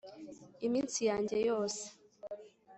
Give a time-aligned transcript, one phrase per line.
[0.65, 1.83] iminsi yanjye yose